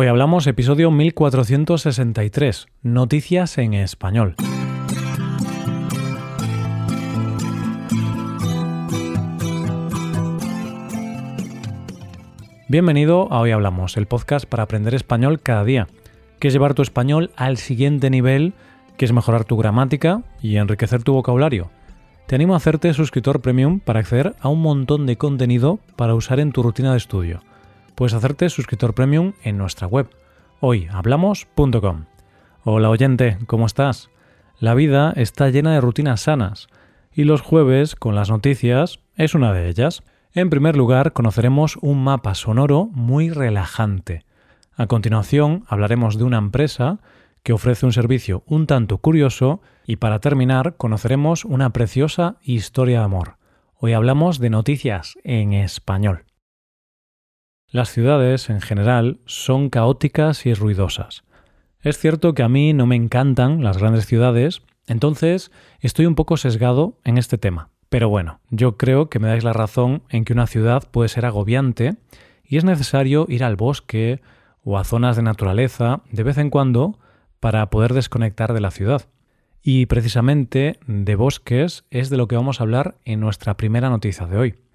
[0.00, 4.36] Hoy hablamos episodio 1463, Noticias en Español.
[12.68, 15.88] Bienvenido a Hoy Hablamos, el podcast para aprender español cada día.
[16.38, 18.52] Que es llevar tu español al siguiente nivel,
[18.98, 21.72] que es mejorar tu gramática y enriquecer tu vocabulario.
[22.28, 26.38] Te animo a hacerte suscriptor premium para acceder a un montón de contenido para usar
[26.38, 27.40] en tu rutina de estudio
[27.98, 30.08] puedes hacerte suscriptor premium en nuestra web,
[30.60, 32.04] hoyhablamos.com.
[32.62, 34.08] Hola oyente, ¿cómo estás?
[34.60, 36.68] La vida está llena de rutinas sanas
[37.12, 40.04] y los jueves con las noticias es una de ellas.
[40.32, 44.24] En primer lugar, conoceremos un mapa sonoro muy relajante.
[44.76, 47.00] A continuación, hablaremos de una empresa
[47.42, 53.06] que ofrece un servicio un tanto curioso y para terminar conoceremos una preciosa historia de
[53.06, 53.38] amor.
[53.74, 56.27] Hoy hablamos de noticias en español.
[57.70, 61.24] Las ciudades, en general, son caóticas y ruidosas.
[61.82, 66.38] Es cierto que a mí no me encantan las grandes ciudades, entonces estoy un poco
[66.38, 67.68] sesgado en este tema.
[67.90, 71.26] Pero bueno, yo creo que me dais la razón en que una ciudad puede ser
[71.26, 71.96] agobiante
[72.42, 74.22] y es necesario ir al bosque
[74.64, 76.98] o a zonas de naturaleza de vez en cuando
[77.38, 79.02] para poder desconectar de la ciudad.
[79.62, 84.26] Y precisamente de bosques es de lo que vamos a hablar en nuestra primera noticia
[84.26, 84.67] de hoy.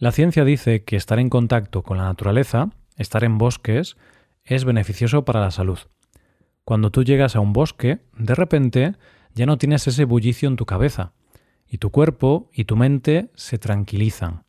[0.00, 3.96] La ciencia dice que estar en contacto con la naturaleza, estar en bosques,
[4.44, 5.80] es beneficioso para la salud.
[6.64, 8.94] Cuando tú llegas a un bosque, de repente
[9.34, 11.14] ya no tienes ese bullicio en tu cabeza,
[11.66, 14.44] y tu cuerpo y tu mente se tranquilizan,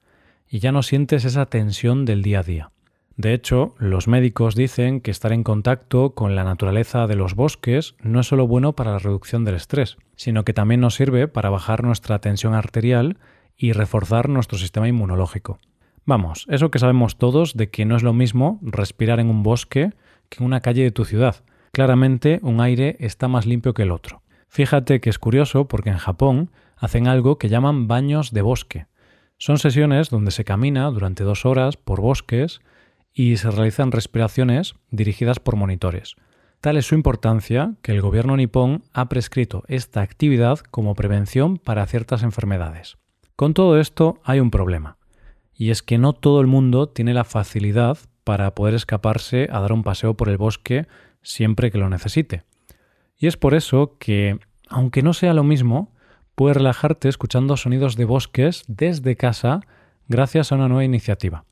[0.47, 2.71] y ya no sientes esa tensión del día a día.
[3.17, 7.95] De hecho, los médicos dicen que estar en contacto con la naturaleza de los bosques
[8.01, 11.49] no es solo bueno para la reducción del estrés, sino que también nos sirve para
[11.49, 13.17] bajar nuestra tensión arterial
[13.59, 15.59] y reforzar nuestro sistema inmunológico.
[16.05, 19.91] Vamos, eso que sabemos todos de que no es lo mismo respirar en un bosque
[20.29, 21.43] que en una calle de tu ciudad.
[21.73, 24.23] Claramente un aire está más limpio que el otro.
[24.47, 28.87] Fíjate que es curioso porque en Japón hacen algo que llaman baños de bosque.
[29.37, 32.61] Son sesiones donde se camina durante dos horas por bosques
[33.13, 36.15] y se realizan respiraciones dirigidas por monitores.
[36.61, 41.85] Tal es su importancia que el gobierno nipón ha prescrito esta actividad como prevención para
[41.85, 42.97] ciertas enfermedades.
[43.39, 44.97] Con todo esto hay un problema,
[45.53, 49.71] y es que no todo el mundo tiene la facilidad para poder escaparse a dar
[49.71, 50.87] un paseo por el bosque
[51.21, 52.43] siempre que lo necesite.
[53.17, 55.93] Y es por eso que, aunque no sea lo mismo,
[56.35, 59.61] puedes relajarte escuchando sonidos de bosques desde casa
[60.09, 61.45] gracias a una nueva iniciativa.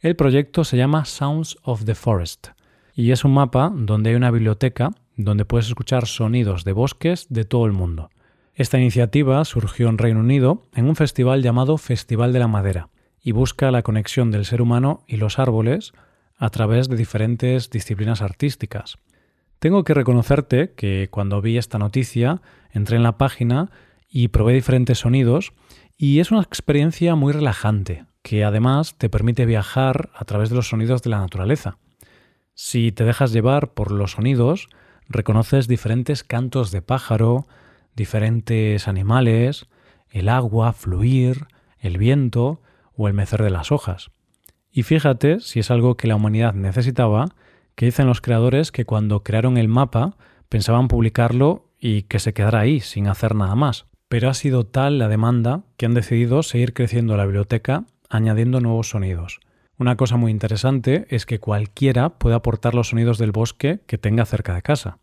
[0.00, 2.52] El proyecto se llama Sounds of the Forest
[2.94, 7.44] y es un mapa donde hay una biblioteca donde puedes escuchar sonidos de bosques de
[7.44, 8.08] todo el mundo.
[8.58, 12.88] Esta iniciativa surgió en Reino Unido en un festival llamado Festival de la Madera
[13.22, 15.92] y busca la conexión del ser humano y los árboles
[16.36, 18.98] a través de diferentes disciplinas artísticas.
[19.60, 22.42] Tengo que reconocerte que cuando vi esta noticia
[22.72, 23.70] entré en la página
[24.08, 25.52] y probé diferentes sonidos
[25.96, 30.68] y es una experiencia muy relajante que además te permite viajar a través de los
[30.68, 31.78] sonidos de la naturaleza.
[32.54, 34.68] Si te dejas llevar por los sonidos,
[35.08, 37.46] reconoces diferentes cantos de pájaro,
[37.98, 39.66] diferentes animales,
[40.10, 41.48] el agua, fluir,
[41.78, 42.62] el viento
[42.96, 44.10] o el mecer de las hojas.
[44.70, 47.26] Y fíjate si es algo que la humanidad necesitaba,
[47.74, 50.16] que dicen los creadores que cuando crearon el mapa
[50.48, 53.86] pensaban publicarlo y que se quedara ahí sin hacer nada más.
[54.08, 58.88] Pero ha sido tal la demanda que han decidido seguir creciendo la biblioteca añadiendo nuevos
[58.88, 59.40] sonidos.
[59.76, 64.24] Una cosa muy interesante es que cualquiera puede aportar los sonidos del bosque que tenga
[64.24, 64.98] cerca de casa.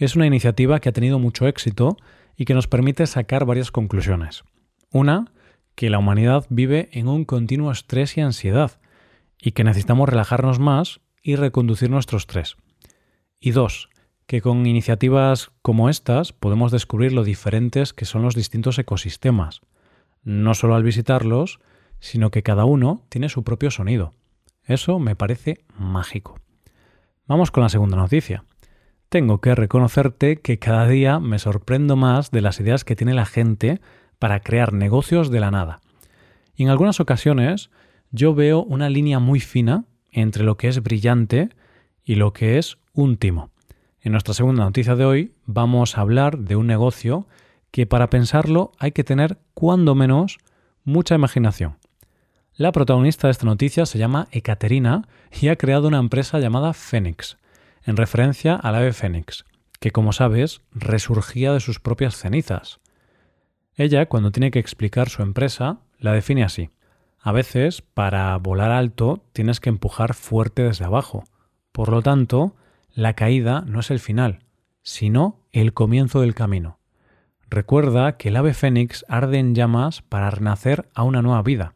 [0.00, 1.98] Es una iniciativa que ha tenido mucho éxito
[2.34, 4.44] y que nos permite sacar varias conclusiones.
[4.90, 5.30] Una,
[5.74, 8.80] que la humanidad vive en un continuo estrés y ansiedad
[9.38, 12.56] y que necesitamos relajarnos más y reconducir nuestro estrés.
[13.40, 13.90] Y dos,
[14.26, 19.60] que con iniciativas como estas podemos descubrir lo diferentes que son los distintos ecosistemas,
[20.22, 21.60] no solo al visitarlos,
[21.98, 24.14] sino que cada uno tiene su propio sonido.
[24.64, 26.40] Eso me parece mágico.
[27.26, 28.44] Vamos con la segunda noticia
[29.10, 33.26] tengo que reconocerte que cada día me sorprendo más de las ideas que tiene la
[33.26, 33.80] gente
[34.20, 35.80] para crear negocios de la nada.
[36.54, 37.70] Y en algunas ocasiones
[38.12, 41.50] yo veo una línea muy fina entre lo que es brillante
[42.04, 43.50] y lo que es un timo.
[44.00, 47.26] En nuestra segunda noticia de hoy vamos a hablar de un negocio
[47.72, 50.38] que para pensarlo hay que tener cuando menos
[50.84, 51.78] mucha imaginación.
[52.54, 55.08] La protagonista de esta noticia se llama Ekaterina
[55.40, 57.39] y ha creado una empresa llamada Phoenix
[57.90, 59.44] en referencia al ave fénix,
[59.80, 62.80] que como sabes resurgía de sus propias cenizas.
[63.74, 66.70] Ella, cuando tiene que explicar su empresa, la define así.
[67.20, 71.24] A veces, para volar alto, tienes que empujar fuerte desde abajo,
[71.72, 72.56] Por lo tanto,
[72.92, 74.40] la caída no es el final,
[74.82, 76.80] sino el comienzo del camino.
[77.48, 81.74] Recuerda que el ave fénix arde en llamas para renacer a una nueva vida.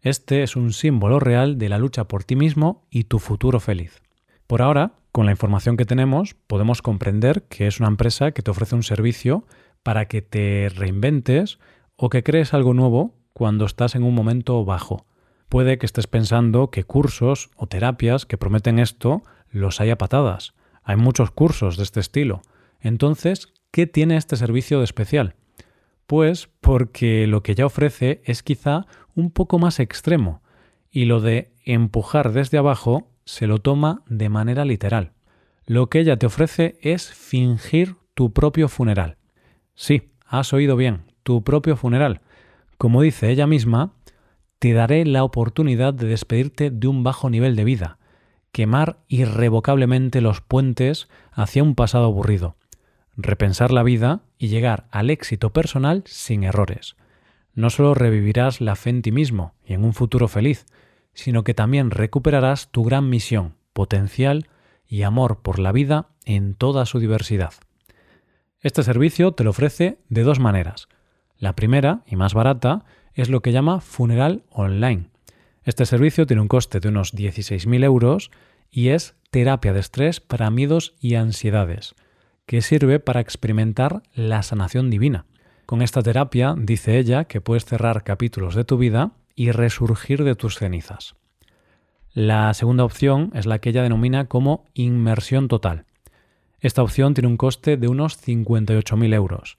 [0.00, 4.02] Este es un símbolo real de la lucha por ti mismo y tu futuro feliz.
[4.46, 8.50] Por ahora, con la información que tenemos, podemos comprender que es una empresa que te
[8.50, 9.44] ofrece un servicio
[9.82, 11.58] para que te reinventes
[11.96, 15.06] o que crees algo nuevo cuando estás en un momento bajo.
[15.48, 20.54] Puede que estés pensando que cursos o terapias que prometen esto los hay a patadas.
[20.82, 22.42] Hay muchos cursos de este estilo.
[22.78, 25.34] Entonces, ¿qué tiene este servicio de especial?
[26.06, 30.42] Pues porque lo que ya ofrece es quizá un poco más extremo
[30.90, 35.12] y lo de empujar desde abajo se lo toma de manera literal.
[35.66, 39.16] Lo que ella te ofrece es fingir tu propio funeral.
[39.74, 42.20] Sí, has oído bien, tu propio funeral.
[42.76, 43.92] Como dice ella misma,
[44.58, 47.98] te daré la oportunidad de despedirte de un bajo nivel de vida,
[48.52, 52.56] quemar irrevocablemente los puentes hacia un pasado aburrido,
[53.16, 56.96] repensar la vida y llegar al éxito personal sin errores.
[57.54, 60.66] No solo revivirás la fe en ti mismo y en un futuro feliz,
[61.14, 64.48] sino que también recuperarás tu gran misión, potencial
[64.86, 67.52] y amor por la vida en toda su diversidad.
[68.60, 70.88] Este servicio te lo ofrece de dos maneras.
[71.38, 72.84] La primera, y más barata,
[73.14, 75.08] es lo que llama funeral online.
[75.64, 78.30] Este servicio tiene un coste de unos 16.000 euros
[78.70, 81.94] y es terapia de estrés para miedos y ansiedades,
[82.46, 85.26] que sirve para experimentar la sanación divina.
[85.66, 90.34] Con esta terapia, dice ella, que puedes cerrar capítulos de tu vida y resurgir de
[90.34, 91.14] tus cenizas.
[92.12, 95.86] La segunda opción es la que ella denomina como inmersión total.
[96.58, 99.56] Esta opción tiene un coste de unos 58.000 euros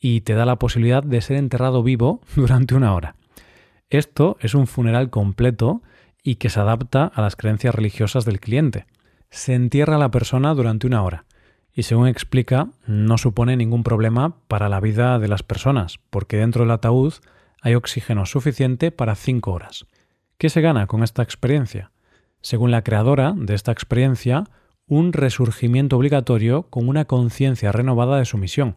[0.00, 3.14] y te da la posibilidad de ser enterrado vivo durante una hora.
[3.90, 5.82] Esto es un funeral completo
[6.24, 8.86] y que se adapta a las creencias religiosas del cliente.
[9.30, 11.26] Se entierra a la persona durante una hora
[11.72, 16.64] y según explica no supone ningún problema para la vida de las personas porque dentro
[16.64, 17.14] del ataúd
[17.62, 19.86] hay oxígeno suficiente para 5 horas.
[20.36, 21.92] ¿Qué se gana con esta experiencia?
[22.40, 24.44] Según la creadora de esta experiencia,
[24.88, 28.76] un resurgimiento obligatorio con una conciencia renovada de su misión,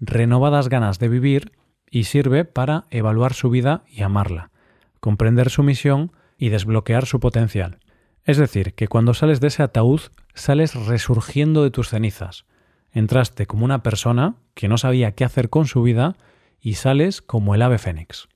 [0.00, 1.52] renovadas ganas de vivir
[1.88, 4.50] y sirve para evaluar su vida y amarla,
[4.98, 7.78] comprender su misión y desbloquear su potencial.
[8.24, 10.00] Es decir, que cuando sales de ese ataúd,
[10.34, 12.44] sales resurgiendo de tus cenizas.
[12.90, 16.16] Entraste como una persona que no sabía qué hacer con su vida
[16.60, 18.28] y sales como el ave fénix.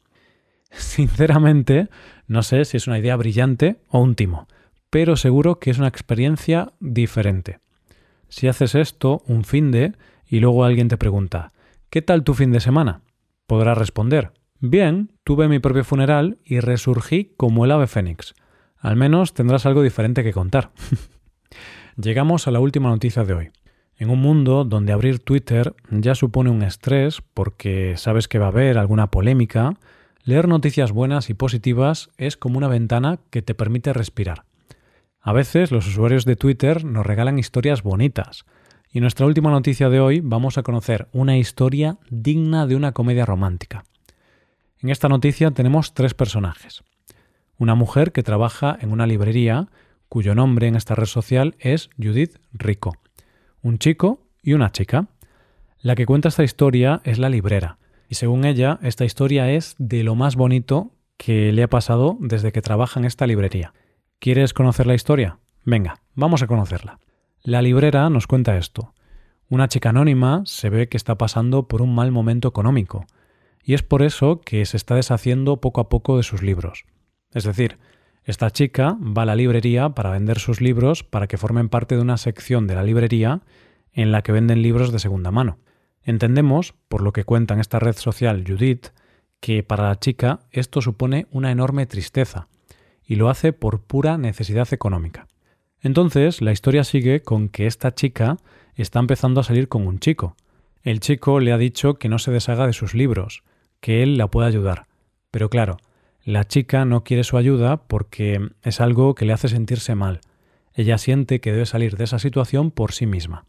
[0.71, 1.89] Sinceramente,
[2.27, 4.49] no sé si es una idea brillante o un timo,
[4.89, 7.61] pero seguro que es una experiencia diferente.
[8.29, 9.95] Si haces esto un fin de
[10.27, 11.53] y luego alguien te pregunta,
[11.91, 13.03] ¿qué tal tu fin de semana?
[13.47, 18.35] Podrás responder, bien, tuve mi propio funeral y resurgí como el ave fénix.
[18.79, 20.71] Al menos tendrás algo diferente que contar.
[21.97, 23.51] Llegamos a la última noticia de hoy.
[24.01, 28.49] En un mundo donde abrir Twitter ya supone un estrés porque sabes que va a
[28.49, 29.75] haber alguna polémica,
[30.25, 34.45] leer noticias buenas y positivas es como una ventana que te permite respirar.
[35.21, 38.47] A veces los usuarios de Twitter nos regalan historias bonitas,
[38.91, 42.93] y en nuestra última noticia de hoy vamos a conocer una historia digna de una
[42.93, 43.85] comedia romántica.
[44.79, 46.83] En esta noticia tenemos tres personajes.
[47.59, 49.69] Una mujer que trabaja en una librería
[50.09, 52.95] cuyo nombre en esta red social es Judith Rico
[53.63, 55.09] un chico y una chica.
[55.81, 60.03] La que cuenta esta historia es la librera, y según ella, esta historia es de
[60.03, 63.73] lo más bonito que le ha pasado desde que trabaja en esta librería.
[64.19, 65.39] ¿Quieres conocer la historia?
[65.65, 66.99] Venga, vamos a conocerla.
[67.43, 68.95] La librera nos cuenta esto.
[69.49, 73.07] Una chica anónima se ve que está pasando por un mal momento económico,
[73.63, 76.85] y es por eso que se está deshaciendo poco a poco de sus libros.
[77.33, 77.79] Es decir,
[78.25, 82.03] esta chica va a la librería para vender sus libros para que formen parte de
[82.03, 83.41] una sección de la librería
[83.93, 85.59] en la que venden libros de segunda mano.
[86.03, 88.89] Entendemos, por lo que cuenta en esta red social Judith,
[89.41, 92.49] que para la chica esto supone una enorme tristeza,
[93.05, 95.27] y lo hace por pura necesidad económica.
[95.81, 98.37] Entonces, la historia sigue con que esta chica
[98.77, 100.37] está empezando a salir con un chico.
[100.83, 103.43] El chico le ha dicho que no se deshaga de sus libros,
[103.81, 104.87] que él la puede ayudar.
[105.31, 105.79] Pero claro,
[106.25, 110.21] la chica no quiere su ayuda porque es algo que le hace sentirse mal.
[110.75, 113.47] Ella siente que debe salir de esa situación por sí misma.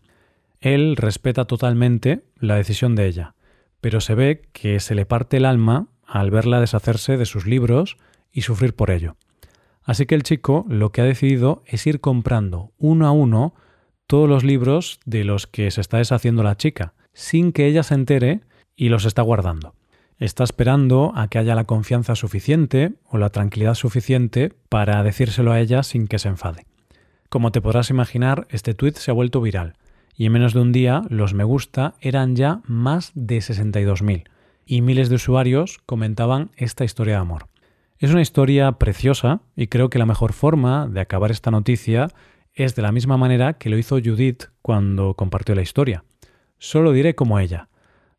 [0.60, 3.36] Él respeta totalmente la decisión de ella,
[3.82, 7.98] pero se ve que se le parte el alma al verla deshacerse de sus libros
[8.32, 9.16] y sufrir por ello.
[9.84, 13.54] Así que el chico lo que ha decidido es ir comprando uno a uno
[14.08, 17.96] todos los libros de los que se está deshaciendo la chica, sin que ella se
[17.96, 18.42] entere
[18.76, 19.74] y los está guardando
[20.22, 25.60] está esperando a que haya la confianza suficiente o la tranquilidad suficiente para decírselo a
[25.60, 26.68] ella sin que se enfade.
[27.28, 29.74] Como te podrás imaginar, este tweet se ha vuelto viral
[30.16, 34.26] y en menos de un día los me gusta eran ya más de 62.000
[34.68, 37.48] y miles de usuarios comentaban esta historia de amor.
[37.98, 42.10] Es una historia preciosa y creo que la mejor forma de acabar esta noticia
[42.54, 46.04] es de la misma manera que lo hizo Judith cuando compartió la historia.
[46.60, 47.70] Solo diré como ella.